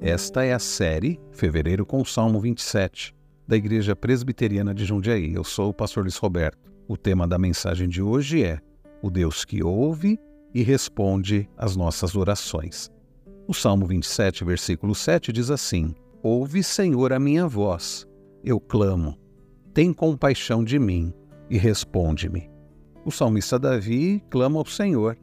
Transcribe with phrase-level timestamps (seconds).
[0.00, 3.14] Esta é a série Fevereiro com o Salmo 27,
[3.46, 5.32] da Igreja Presbiteriana de Jundiaí.
[5.32, 6.72] Eu sou o pastor Luiz Roberto.
[6.88, 8.58] O tema da mensagem de hoje é
[9.00, 10.18] O Deus que ouve
[10.52, 12.90] e responde às nossas orações.
[13.46, 18.08] O Salmo 27, versículo 7 diz assim: Ouve, Senhor, a minha voz.
[18.42, 19.16] Eu clamo.
[19.72, 21.14] Tem compaixão de mim
[21.48, 22.50] e responde-me.
[23.04, 25.16] O salmista Davi clama ao Senhor,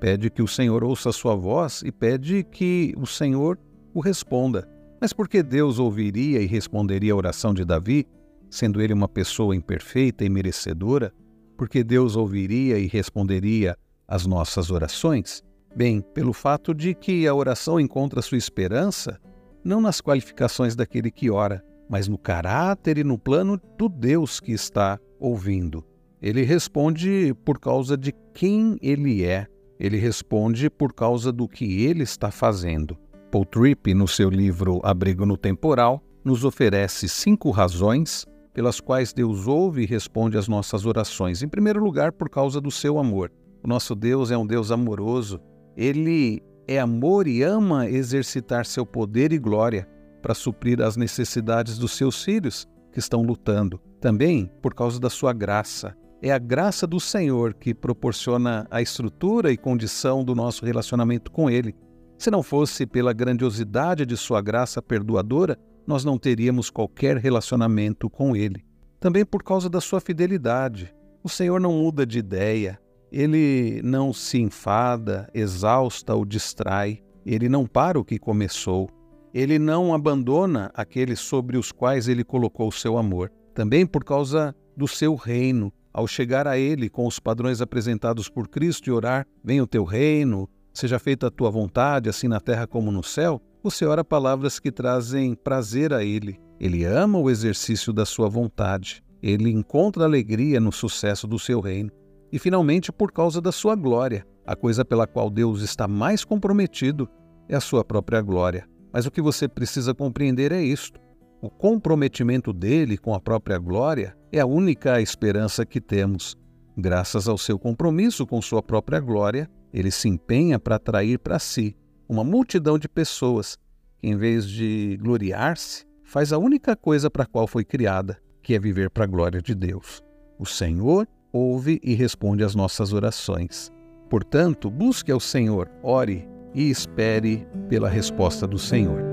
[0.00, 3.56] pede que o Senhor ouça a sua voz e pede que o Senhor
[3.94, 4.68] o responda.
[5.00, 8.06] Mas por que Deus ouviria e responderia a oração de Davi,
[8.50, 11.12] sendo ele uma pessoa imperfeita e merecedora?
[11.56, 13.76] Porque Deus ouviria e responderia
[14.06, 15.42] às nossas orações?
[15.74, 19.20] Bem, pelo fato de que a oração encontra sua esperança
[19.64, 24.52] não nas qualificações daquele que ora, mas no caráter e no plano do Deus que
[24.52, 25.84] está ouvindo.
[26.20, 29.46] Ele responde por causa de quem ele é,
[29.78, 32.98] ele responde por causa do que ele está fazendo.
[33.30, 39.46] Paul Tripp, no seu livro Abrigo no Temporal, nos oferece cinco razões pelas quais Deus
[39.46, 41.40] ouve e responde às nossas orações.
[41.40, 43.30] Em primeiro lugar, por causa do seu amor.
[43.62, 45.40] O nosso Deus é um Deus amoroso.
[45.76, 49.88] Ele é amor e ama exercitar seu poder e glória
[50.20, 53.80] para suprir as necessidades dos seus filhos que estão lutando.
[54.00, 55.96] Também por causa da sua graça.
[56.20, 61.48] É a graça do Senhor que proporciona a estrutura e condição do nosso relacionamento com
[61.48, 61.76] Ele.
[62.20, 68.36] Se não fosse pela grandiosidade de Sua graça perdoadora, nós não teríamos qualquer relacionamento com
[68.36, 68.62] Ele.
[69.00, 70.94] Também por causa da Sua fidelidade.
[71.24, 72.78] O Senhor não muda de ideia,
[73.10, 78.90] Ele não se enfada, exausta ou distrai, Ele não para o que começou,
[79.32, 83.32] Ele não abandona aqueles sobre os quais Ele colocou o seu amor.
[83.54, 85.72] Também por causa do seu reino.
[85.90, 89.84] Ao chegar a Ele com os padrões apresentados por Cristo e orar: Venha o teu
[89.84, 94.58] reino, seja feita a tua vontade, assim na terra como no céu, você ora palavras
[94.58, 96.40] que trazem prazer a Ele.
[96.58, 99.02] Ele ama o exercício da sua vontade.
[99.22, 101.90] Ele encontra alegria no sucesso do seu reino.
[102.32, 104.26] E, finalmente, por causa da sua glória.
[104.46, 107.08] A coisa pela qual Deus está mais comprometido
[107.48, 108.66] é a sua própria glória.
[108.92, 111.00] Mas o que você precisa compreender é isto:
[111.42, 116.36] o comprometimento dele com a própria glória é a única esperança que temos.
[116.76, 121.76] Graças ao seu compromisso com sua própria glória, ele se empenha para atrair para si
[122.08, 123.56] uma multidão de pessoas
[123.98, 128.54] que, em vez de gloriar-se, faz a única coisa para a qual foi criada, que
[128.54, 130.02] é viver para a glória de Deus.
[130.38, 133.70] O Senhor ouve e responde às nossas orações.
[134.08, 139.09] Portanto, busque ao Senhor, ore e espere pela resposta do Senhor.